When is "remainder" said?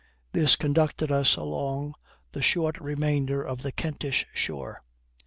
2.81-3.43